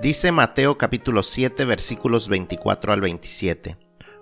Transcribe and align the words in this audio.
Dice 0.00 0.30
Mateo 0.30 0.76
capítulo 0.76 1.22
7 1.22 1.64
versículos 1.64 2.28
24 2.28 2.92
al 2.92 3.00
27. 3.00 3.78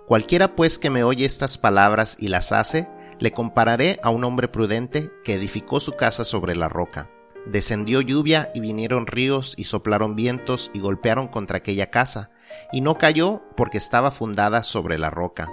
Cualquiera 0.07 0.55
pues 0.55 0.79
que 0.79 0.89
me 0.89 1.03
oye 1.03 1.25
estas 1.25 1.57
palabras 1.57 2.15
y 2.17 2.29
las 2.29 2.53
hace, 2.53 2.87
le 3.19 3.33
compararé 3.33 3.99
a 4.01 4.09
un 4.09 4.23
hombre 4.23 4.47
prudente 4.47 5.11
que 5.25 5.33
edificó 5.33 5.81
su 5.81 5.91
casa 5.97 6.23
sobre 6.23 6.55
la 6.55 6.69
roca. 6.69 7.09
Descendió 7.45 7.99
lluvia 7.99 8.51
y 8.55 8.61
vinieron 8.61 9.05
ríos 9.05 9.53
y 9.57 9.65
soplaron 9.65 10.15
vientos 10.15 10.71
y 10.73 10.79
golpearon 10.79 11.27
contra 11.27 11.57
aquella 11.57 11.91
casa, 11.91 12.31
y 12.71 12.79
no 12.79 12.97
cayó 12.97 13.43
porque 13.57 13.77
estaba 13.77 14.11
fundada 14.11 14.63
sobre 14.63 14.97
la 14.97 15.09
roca. 15.09 15.51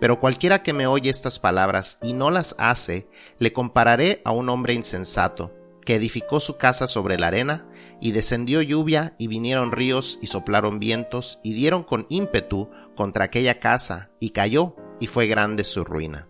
Pero 0.00 0.18
cualquiera 0.18 0.64
que 0.64 0.72
me 0.72 0.88
oye 0.88 1.10
estas 1.10 1.38
palabras 1.38 1.98
y 2.02 2.12
no 2.12 2.32
las 2.32 2.56
hace, 2.58 3.08
le 3.38 3.52
compararé 3.52 4.20
a 4.24 4.32
un 4.32 4.48
hombre 4.48 4.74
insensato, 4.74 5.54
que 5.84 5.94
edificó 5.94 6.40
su 6.40 6.56
casa 6.56 6.88
sobre 6.88 7.18
la 7.18 7.28
arena, 7.28 7.69
y 8.00 8.12
descendió 8.12 8.62
lluvia, 8.62 9.14
y 9.18 9.26
vinieron 9.26 9.72
ríos, 9.72 10.18
y 10.22 10.26
soplaron 10.26 10.78
vientos, 10.78 11.38
y 11.42 11.52
dieron 11.52 11.84
con 11.84 12.06
ímpetu 12.08 12.70
contra 12.96 13.26
aquella 13.26 13.60
casa, 13.60 14.10
y 14.18 14.30
cayó, 14.30 14.74
y 15.00 15.06
fue 15.06 15.26
grande 15.26 15.64
su 15.64 15.84
ruina. 15.84 16.26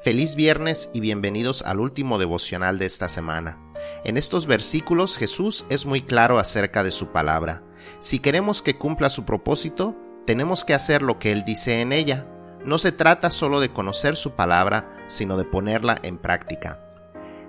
Feliz 0.00 0.36
viernes 0.36 0.90
y 0.92 1.00
bienvenidos 1.00 1.62
al 1.62 1.80
último 1.80 2.18
devocional 2.18 2.78
de 2.78 2.86
esta 2.86 3.08
semana. 3.08 3.58
En 4.04 4.18
estos 4.18 4.46
versículos 4.46 5.16
Jesús 5.16 5.64
es 5.70 5.86
muy 5.86 6.02
claro 6.02 6.38
acerca 6.38 6.84
de 6.84 6.90
su 6.90 7.08
palabra. 7.08 7.62
Si 8.00 8.18
queremos 8.18 8.60
que 8.60 8.76
cumpla 8.76 9.08
su 9.08 9.24
propósito, 9.24 9.96
tenemos 10.26 10.64
que 10.64 10.74
hacer 10.74 11.02
lo 11.02 11.18
que 11.18 11.32
Él 11.32 11.44
dice 11.44 11.80
en 11.80 11.92
ella. 11.92 12.26
No 12.64 12.76
se 12.78 12.92
trata 12.92 13.30
solo 13.30 13.60
de 13.60 13.70
conocer 13.70 14.16
su 14.16 14.32
palabra, 14.32 14.94
sino 15.08 15.36
de 15.38 15.44
ponerla 15.44 15.98
en 16.02 16.18
práctica. 16.18 16.80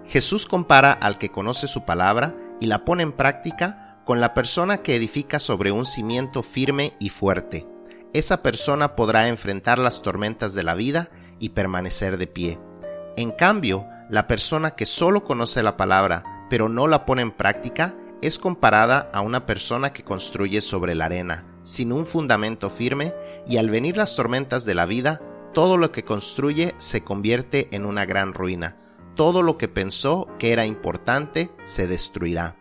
Jesús 0.06 0.46
compara 0.46 0.94
al 0.94 1.18
que 1.18 1.32
conoce 1.32 1.68
su 1.68 1.84
palabra 1.84 2.36
y 2.60 2.68
la 2.68 2.86
pone 2.86 3.04
en 3.04 3.12
práctica 3.12 4.02
con 4.06 4.22
la 4.22 4.34
persona 4.34 4.78
que 4.78 4.96
edifica 4.96 5.40
sobre 5.40 5.72
un 5.72 5.86
cimiento 5.86 6.44
firme 6.44 6.94
y 7.00 7.10
fuerte. 7.10 7.68
Esa 8.14 8.42
persona 8.42 8.96
podrá 8.96 9.28
enfrentar 9.28 9.80
las 9.80 10.02
tormentas 10.02 10.54
de 10.54 10.64
la 10.64 10.76
vida 10.76 11.10
y 11.40 11.50
permanecer 11.50 12.18
de 12.18 12.28
pie. 12.28 12.60
En 13.18 13.32
cambio, 13.32 13.88
la 14.10 14.28
persona 14.28 14.72
que 14.72 14.86
solo 14.86 15.24
conoce 15.24 15.64
la 15.64 15.76
palabra 15.76 16.24
pero 16.50 16.70
no 16.70 16.88
la 16.88 17.06
pone 17.06 17.24
en 17.24 17.32
práctica 17.32 17.96
es 18.22 18.40
comparada 18.40 19.10
a 19.14 19.22
una 19.22 19.46
persona 19.46 19.92
que 19.94 20.04
construye 20.04 20.62
sobre 20.62 20.96
la 20.96 21.06
arena, 21.06 21.46
sin 21.64 21.92
un 21.92 22.06
fundamento 22.06 22.70
firme, 22.70 23.14
y 23.48 23.58
al 23.58 23.70
venir 23.70 23.98
las 23.98 24.16
tormentas 24.16 24.64
de 24.66 24.76
la 24.76 24.86
vida, 24.86 25.22
todo 25.54 25.78
lo 25.78 25.92
que 25.92 26.04
construye 26.04 26.74
se 26.78 27.04
convierte 27.04 27.68
en 27.72 27.86
una 27.86 28.06
gran 28.06 28.34
ruina 28.34 28.78
todo 29.16 29.42
lo 29.42 29.58
que 29.58 29.68
pensó 29.68 30.28
que 30.40 30.54
era 30.54 30.66
importante 30.66 31.52
se 31.64 31.88
destruirá. 31.88 32.58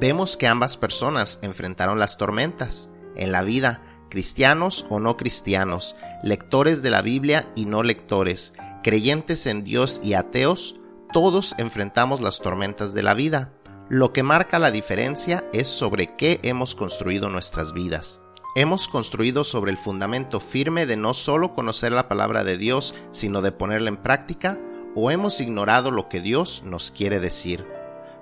Vemos 0.00 0.36
que 0.36 0.46
ambas 0.46 0.76
personas 0.76 1.38
enfrentaron 1.42 1.98
las 1.98 2.16
tormentas 2.18 2.90
en 3.16 3.32
la 3.32 3.42
vida, 3.42 3.82
cristianos 4.10 4.86
o 4.90 5.00
no 5.00 5.16
cristianos, 5.16 5.96
lectores 6.22 6.82
de 6.82 6.90
la 6.90 7.00
Biblia 7.00 7.48
y 7.54 7.66
no 7.66 7.82
lectores, 7.82 8.54
creyentes 8.82 9.46
en 9.46 9.64
Dios 9.64 10.00
y 10.02 10.14
ateos, 10.14 10.80
todos 11.12 11.54
enfrentamos 11.58 12.20
las 12.20 12.40
tormentas 12.40 12.92
de 12.92 13.02
la 13.02 13.14
vida. 13.14 13.52
Lo 13.88 14.12
que 14.12 14.22
marca 14.22 14.58
la 14.58 14.70
diferencia 14.70 15.44
es 15.52 15.68
sobre 15.68 16.16
qué 16.16 16.40
hemos 16.42 16.74
construido 16.74 17.28
nuestras 17.28 17.72
vidas. 17.72 18.20
Hemos 18.56 18.88
construido 18.88 19.44
sobre 19.44 19.70
el 19.70 19.78
fundamento 19.78 20.40
firme 20.40 20.86
de 20.86 20.96
no 20.96 21.14
solo 21.14 21.54
conocer 21.54 21.92
la 21.92 22.08
palabra 22.08 22.44
de 22.44 22.56
Dios, 22.56 22.94
sino 23.10 23.42
de 23.42 23.52
ponerla 23.52 23.88
en 23.88 23.96
práctica, 23.96 24.58
o 24.94 25.10
hemos 25.10 25.40
ignorado 25.40 25.90
lo 25.90 26.08
que 26.08 26.20
Dios 26.20 26.62
nos 26.64 26.90
quiere 26.90 27.20
decir. 27.20 27.66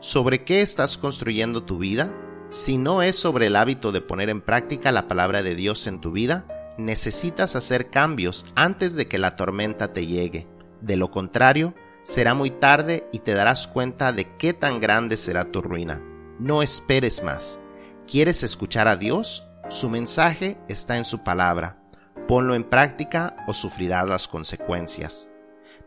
¿Sobre 0.01 0.45
qué 0.45 0.63
estás 0.63 0.99
construyendo 0.99 1.65
tu 1.65 1.79
vida? 1.79 2.13
Si 2.49 2.77
no 2.77 3.03
es 3.03 3.17
sobre 3.17 3.47
el 3.47 3.57
hábito 3.57 3.93
de 3.93 4.01
poner 4.01 4.29
en 4.29 4.41
práctica 4.41 4.93
la 4.93 5.07
palabra 5.07 5.43
de 5.43 5.55
Dios 5.55 5.87
en 5.87 6.01
tu 6.01 6.13
vida, 6.13 6.75
necesitas 6.79 7.57
hacer 7.57 7.91
cambios 7.91 8.47
antes 8.55 8.97
de 8.97 9.07
que 9.07 9.19
la 9.19 9.37
tormenta 9.37 9.93
te 9.93 10.07
llegue. 10.07 10.49
De 10.81 10.97
lo 10.97 11.11
contrario, 11.11 11.75
será 12.03 12.35
muy 12.35 12.51
tarde 12.51 13.09
y 13.13 13.21
te 13.21 13.35
darás 13.35 13.69
cuenta 13.69 14.13
de 14.13 14.37
qué 14.37 14.53
tan 14.53 14.81
grande 14.81 15.17
será 15.17 15.53
tu 15.53 15.63
ruina. 15.63 16.03
No 16.39 16.63
esperes 16.63 17.23
más. 17.23 17.61
¿Quieres 18.07 18.43
escuchar 18.43 18.89
a 18.89 18.97
Dios? 18.97 19.47
Su 19.69 19.89
mensaje 19.89 20.59
está 20.69 20.97
en 20.97 21.05
su 21.05 21.23
palabra. 21.23 21.79
Ponlo 22.27 22.55
en 22.55 22.65
práctica 22.65 23.37
o 23.47 23.53
sufrirás 23.53 24.09
las 24.09 24.27
consecuencias 24.27 25.32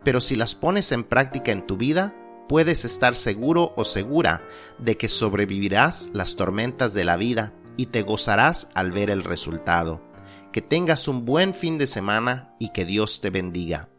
pero 0.06 0.22
si 0.22 0.36
las 0.36 0.54
pones 0.54 0.92
en 0.92 1.04
práctica 1.04 1.52
en 1.52 1.66
tu 1.66 1.78
vida, 1.78 2.16
puedes 2.48 2.86
estar 2.86 3.16
seguro 3.16 3.74
o 3.76 3.84
segura 3.84 4.48
de 4.78 4.98
que 4.98 5.10
sobrevivirás 5.10 6.10
las 6.14 6.36
tormentas 6.36 6.94
de 6.94 7.04
la 7.04 7.18
vida 7.18 7.54
y 7.76 7.88
te 7.88 8.04
gozarás 8.04 8.70
al 8.76 8.92
ver 8.92 9.10
el 9.10 9.24
resultado. 9.24 10.04
Que 10.54 10.62
tengas 10.62 11.08
un 11.08 11.26
buen 11.26 11.56
fin 11.56 11.80
de 11.80 11.88
semana 11.88 12.56
y 12.60 12.70
que 12.70 12.86
Dios 12.86 13.20
te 13.20 13.32
bendiga. 13.32 13.90